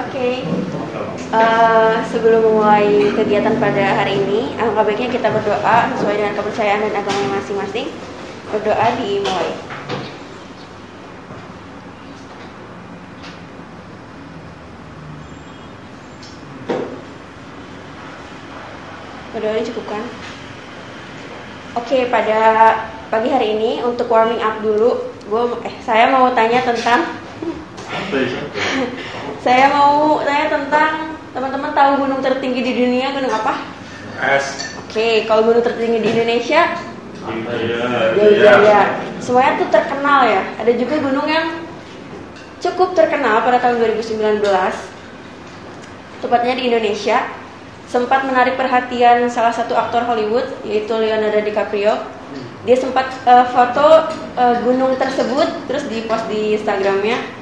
[0.00, 0.40] Oke,
[1.30, 6.94] Eh, sebelum memulai kegiatan pada hari ini, alangkah baiknya kita berdoa sesuai dengan kepercayaan dan
[6.98, 7.86] agama masing-masing.
[8.50, 9.54] Berdoa dimulai.
[19.30, 20.02] Berdoa dicukupkan.
[21.78, 22.38] Oke, pada
[23.06, 27.06] pagi hari ini untuk warming up dulu, gue eh saya mau tanya tentang
[29.40, 30.92] saya mau tanya tentang
[31.32, 33.64] teman-teman tahu gunung tertinggi di dunia gunung apa?
[34.20, 34.76] Es.
[34.84, 36.76] Oke, kalau gunung tertinggi di Indonesia,
[37.20, 37.84] Iya.
[38.40, 38.82] Jaya
[39.20, 40.42] Semuanya tuh terkenal ya.
[40.56, 41.60] Ada juga gunung yang
[42.60, 44.40] cukup terkenal pada tahun 2019,
[46.24, 47.28] tepatnya di Indonesia,
[47.84, 52.00] sempat menarik perhatian salah satu aktor Hollywood yaitu Leonardo DiCaprio.
[52.64, 54.08] Dia sempat eh, foto
[54.40, 57.39] eh, gunung tersebut terus di-post di Instagramnya.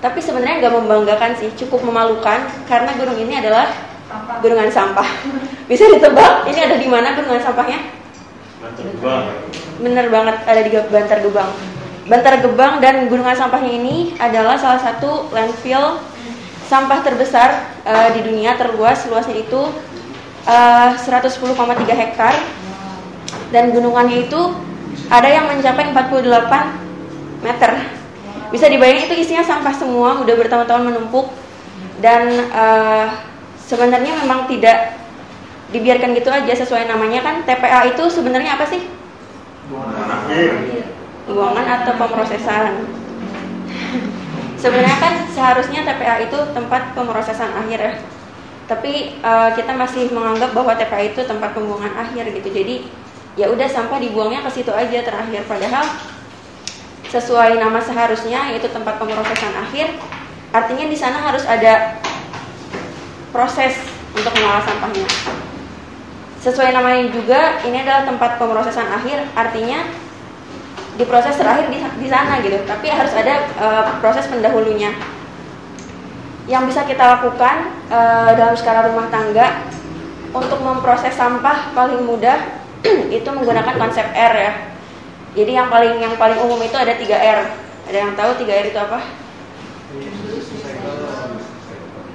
[0.00, 3.68] Tapi sebenarnya nggak membanggakan sih, cukup memalukan karena gunung ini adalah
[4.40, 5.04] gunungan sampah.
[5.70, 7.78] Bisa ditebak ini ada di mana gunungan sampahnya?
[9.80, 11.50] Bener banget ada di Bantar Gebang.
[12.08, 16.00] Bantar Gebang dan gunungan sampahnya ini adalah salah satu landfill
[16.64, 19.62] sampah terbesar eh, di dunia terluas luasnya itu
[20.48, 21.56] eh, 110,3
[21.92, 22.34] hektar
[23.50, 24.40] dan gunungannya itu
[25.10, 27.99] ada yang mencapai 48 meter.
[28.50, 31.30] Bisa dibayangin itu isinya sampah semua, udah bertahun-tahun menumpuk
[32.02, 33.06] dan eh,
[33.62, 34.98] sebenarnya memang tidak
[35.70, 38.82] dibiarkan gitu aja sesuai namanya kan TPA itu sebenarnya apa sih?
[41.30, 42.98] Buangan atau pemrosesan.
[44.60, 47.94] sebenarnya kan seharusnya TPA itu tempat pemrosesan akhir ya.
[48.66, 52.50] Tapi eh, kita masih menganggap bahwa TPA itu tempat pembuangan akhir gitu.
[52.50, 52.90] Jadi
[53.38, 55.86] ya udah sampah dibuangnya ke situ aja terakhir padahal
[57.10, 59.90] sesuai nama seharusnya yaitu tempat pemrosesan akhir
[60.54, 61.98] artinya di sana harus ada
[63.34, 63.74] proses
[64.14, 65.06] untuk mengolah sampahnya.
[66.40, 69.86] Sesuai namanya juga ini adalah tempat pemrosesan akhir artinya
[70.98, 74.94] di proses terakhir di, di sana gitu tapi harus ada eh, proses pendahulunya.
[76.46, 79.66] Yang bisa kita lakukan eh, dalam skala rumah tangga
[80.30, 82.38] untuk memproses sampah paling mudah
[83.18, 84.52] itu menggunakan konsep R ya
[85.30, 87.40] jadi yang paling yang paling umum itu ada 3 R.
[87.86, 88.98] Ada yang tahu 3 R itu apa?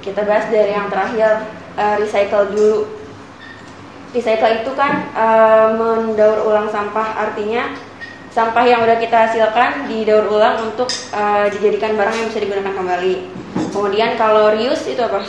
[0.04, 1.48] Kita bahas dari yang terakhir
[1.80, 2.80] eh, recycle dulu.
[4.12, 7.16] Recycle itu kan eh, mendaur ulang sampah.
[7.16, 7.72] Artinya
[8.28, 13.14] sampah yang udah kita hasilkan didaur ulang untuk eh, dijadikan barang yang bisa digunakan kembali.
[13.72, 15.24] Kemudian kalau reuse itu apa?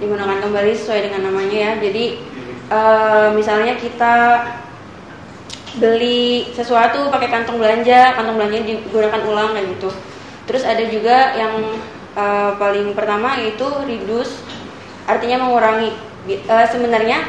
[0.00, 1.72] Digunakan kembali sesuai dengan namanya ya.
[1.76, 2.04] Jadi
[2.72, 4.16] eh, misalnya kita
[5.78, 9.90] beli sesuatu pakai kantong belanja kantong belanja digunakan ulang kayak gitu.
[10.50, 11.54] Terus ada juga yang
[12.18, 14.42] eh, paling pertama yaitu reduce
[15.06, 15.94] artinya mengurangi.
[16.26, 17.22] Eh, sebenarnya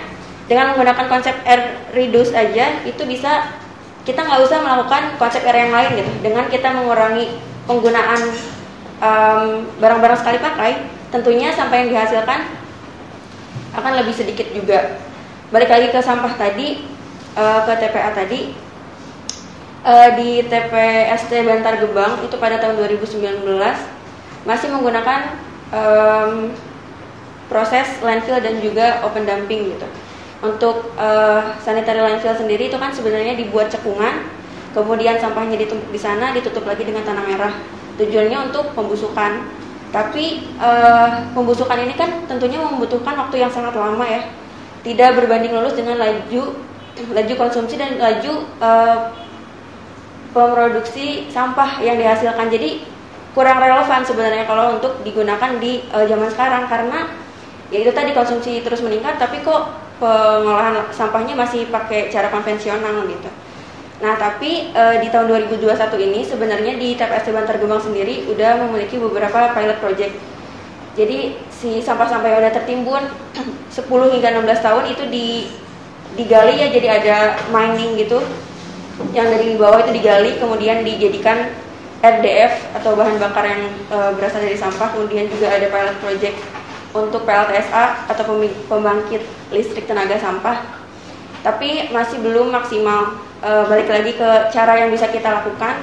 [0.50, 3.46] dengan menggunakan konsep R reduce aja itu bisa
[4.02, 6.12] kita nggak usah melakukan konsep R yang lain gitu.
[6.26, 7.38] Dengan kita mengurangi
[7.70, 8.22] penggunaan
[9.82, 10.72] barang-barang sekali pakai
[11.10, 12.40] tentunya sampah yang dihasilkan
[13.74, 15.02] akan lebih sedikit juga.
[15.50, 16.86] Balik lagi ke sampah tadi
[17.38, 18.72] eh, ke TPA tadi
[19.82, 23.42] Eh, di TPST Bantar Gebang itu pada tahun 2019
[24.46, 25.34] masih menggunakan
[25.74, 26.54] em,
[27.50, 29.88] proses landfill dan juga open dumping gitu.
[30.46, 34.22] Untuk eh, sanitary landfill sendiri itu kan sebenarnya dibuat cekungan,
[34.78, 37.54] kemudian sampahnya ditumpuk di sana, ditutup lagi dengan tanah merah.
[37.98, 39.50] Tujuannya untuk pembusukan.
[39.90, 44.30] Tapi eh, pembusukan ini kan tentunya membutuhkan waktu yang sangat lama ya.
[44.86, 46.70] Tidak berbanding lurus dengan laju
[47.10, 49.00] laju konsumsi dan laju eh,
[50.36, 52.54] pemroduksi sampah yang dihasilkan.
[52.54, 52.86] Jadi
[53.32, 57.10] kurang relevan sebenarnya kalau untuk digunakan di eh, zaman sekarang karena
[57.72, 59.72] ya itu tadi konsumsi terus meningkat tapi kok
[60.02, 63.30] pengolahan sampahnya masih pakai cara konvensional gitu.
[64.02, 65.78] Nah, tapi e, di tahun 2021
[66.10, 70.18] ini sebenarnya di TPST Bantar Gebang sendiri udah memiliki beberapa pilot project.
[70.98, 73.04] Jadi si sampah-sampah yang udah tertimbun
[73.78, 75.28] 10 hingga 16 tahun itu di
[76.16, 77.18] digali ya jadi ada
[77.52, 78.20] mining gitu.
[79.16, 81.52] Yang dari bawah itu digali kemudian dijadikan
[82.02, 84.94] RDF atau bahan bakar yang e, berasal dari sampah.
[84.94, 86.38] Kemudian juga ada pilot project
[86.92, 88.24] untuk PLTSA atau
[88.68, 89.24] pembangkit
[89.54, 90.62] listrik tenaga sampah.
[91.42, 95.82] Tapi masih belum maksimal e, balik lagi ke cara yang bisa kita lakukan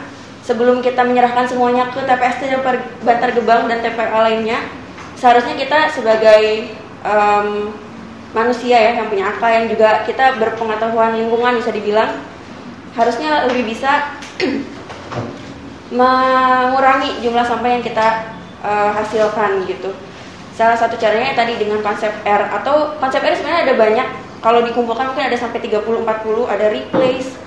[0.49, 2.65] sebelum kita menyerahkan semuanya ke TPST dan
[3.05, 4.65] Bantar Gebang dan TPA lainnya
[5.19, 6.73] seharusnya kita sebagai
[7.03, 7.75] um,
[8.37, 12.21] manusia ya yang punya akal yang juga kita berpengetahuan lingkungan bisa dibilang
[12.93, 14.17] harusnya lebih bisa
[15.99, 19.95] mengurangi jumlah sampah yang kita uh, hasilkan gitu.
[20.53, 24.09] Salah satu caranya tadi dengan konsep R atau konsep R sebenarnya ada banyak.
[24.39, 27.39] Kalau dikumpulkan mungkin ada sampai 30 40, ada replace,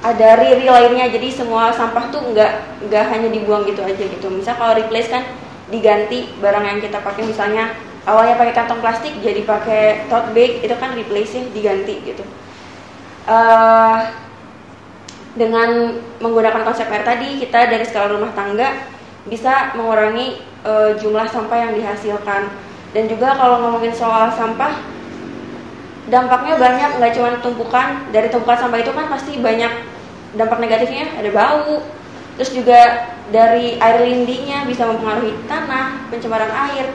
[0.00, 2.52] ada riri lainnya jadi semua sampah tuh nggak
[2.88, 5.28] nggak hanya dibuang gitu aja gitu misal kalau replace kan
[5.68, 7.76] diganti barang yang kita pakai misalnya
[8.08, 12.24] awalnya pakai kantong plastik jadi pakai tote bag itu kan replacing diganti gitu.
[13.28, 14.08] Uh,
[15.36, 18.88] dengan menggunakan konsep R tadi kita dari skala rumah tangga
[19.28, 22.50] bisa mengurangi uh, jumlah sampah yang dihasilkan.
[22.90, 24.82] Dan juga kalau ngomongin soal sampah
[26.10, 28.10] dampaknya banyak nggak cuma tumpukan.
[28.10, 29.70] Dari tumpukan sampah itu kan pasti banyak
[30.34, 31.84] dampak negatifnya ada bau.
[32.40, 32.80] Terus juga
[33.30, 36.88] dari air lindinya bisa mempengaruhi tanah pencemaran air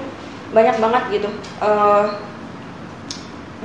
[0.56, 1.30] banyak banget gitu
[1.60, 2.16] uh,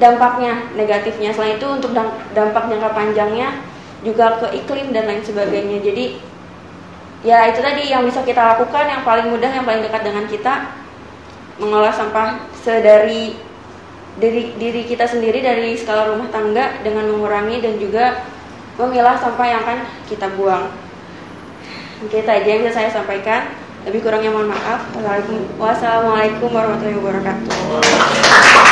[0.02, 1.94] dampaknya negatifnya selain itu untuk
[2.34, 3.62] dampak jangka panjangnya
[4.02, 6.04] juga ke iklim dan lain sebagainya jadi
[7.22, 10.72] ya itu tadi yang bisa kita lakukan yang paling mudah yang paling dekat dengan kita
[11.60, 13.36] mengolah sampah sedari
[14.16, 18.24] diri, diri kita sendiri dari skala rumah tangga dengan mengurangi dan juga
[18.80, 19.78] memilah sampah yang akan
[20.08, 20.72] kita buang.
[22.08, 23.59] Kita aja yang saya sampaikan.
[23.88, 24.80] Lebih kurangnya mohon maaf.
[25.56, 28.69] Wassalamualaikum warahmatullahi wabarakatuh.